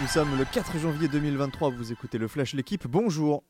[0.00, 3.44] Nous sommes le 4 janvier 2023, vous écoutez le Flash L'équipe, bonjour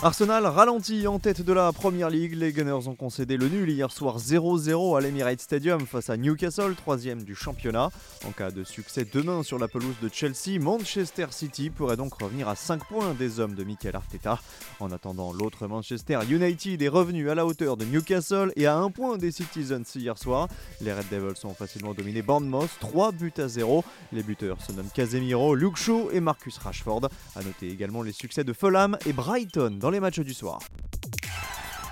[0.00, 2.34] Arsenal ralentit en tête de la Première League.
[2.34, 6.76] Les Gunners ont concédé le nul hier soir 0-0 à l'Emirates Stadium face à Newcastle,
[6.76, 7.90] troisième du championnat.
[8.24, 12.48] En cas de succès demain sur la pelouse de Chelsea, Manchester City pourrait donc revenir
[12.48, 14.38] à 5 points des hommes de Mikel Arteta.
[14.78, 18.92] En attendant, l'autre Manchester United est revenu à la hauteur de Newcastle et à un
[18.92, 20.46] point des Citizens hier soir.
[20.80, 23.82] Les Red Devils ont facilement dominé Bournemouth, 3 buts à 0.
[24.12, 27.08] Les buteurs se nomment Casemiro, Luke Shaw et Marcus Rashford.
[27.34, 30.60] A noter également les succès de Fulham et Brighton les matchs du soir.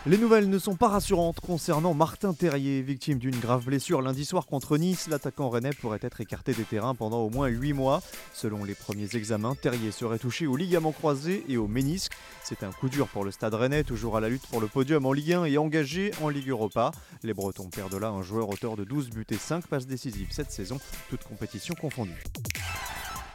[0.08, 4.46] Les nouvelles ne sont pas rassurantes concernant Martin Terrier, victime d'une grave blessure lundi soir
[4.46, 5.08] contre Nice.
[5.08, 8.00] L'attaquant rennais pourrait être écarté des terrains pendant au moins 8 mois.
[8.32, 12.12] Selon les premiers examens, Terrier serait touché au ligament croisé et au ménisque.
[12.44, 15.04] C'est un coup dur pour le stade rennais, toujours à la lutte pour le podium
[15.06, 16.92] en Ligue 1 et engagé en Ligue Europa.
[17.24, 20.52] Les Bretons perdent là un joueur auteur de 12 buts et 5 passes décisives cette
[20.52, 20.78] saison,
[21.10, 22.22] toute compétition confondue.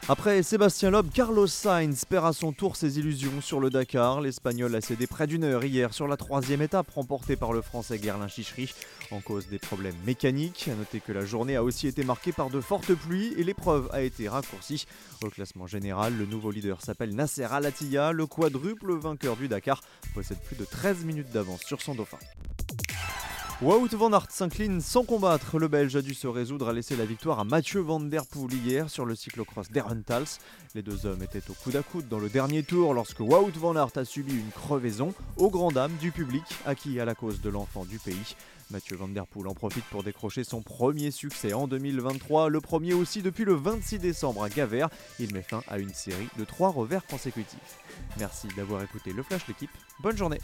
[0.08, 4.20] Après Sébastien Loeb, Carlos Sainz perd à son tour ses illusions sur le Dakar.
[4.20, 8.00] L'Espagnol a cédé près d'une heure hier sur la troisième étape remportée par le Français
[8.02, 8.74] Gerlin Chichery
[9.12, 10.68] en cause des problèmes mécaniques.
[10.72, 13.88] A noter que la journée a aussi été marquée par de fortes pluies et l'épreuve
[13.92, 14.86] a été raccourcie.
[15.22, 17.70] Au classement général, le nouveau leader s'appelle Nasser Al
[18.12, 19.82] Le quadruple vainqueur du Dakar
[20.14, 22.18] possède plus de 13 minutes d'avance sur son dauphin.
[23.62, 25.56] Wout van Aert s'incline sans combattre.
[25.56, 28.52] Le Belge a dû se résoudre à laisser la victoire à Mathieu Van Der Poel
[28.52, 30.40] hier sur le cyclocross d'Herentals.
[30.74, 33.76] Les deux hommes étaient au coude à coude dans le dernier tour lorsque Wout van
[33.76, 37.50] Aert a subi une crevaison au grand dam du public acquis à la cause de
[37.50, 38.34] l'enfant du pays.
[38.72, 42.94] Mathieu Van Der Poel en profite pour décrocher son premier succès en 2023, le premier
[42.94, 44.88] aussi depuis le 26 décembre à Gavert.
[45.20, 47.78] Il met fin à une série de trois revers consécutifs.
[48.18, 49.70] Merci d'avoir écouté le Flash l'équipe.
[50.00, 50.40] Bonne journée.